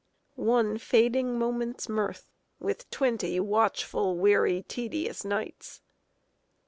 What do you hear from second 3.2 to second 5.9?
watchful, weary, tedious nights.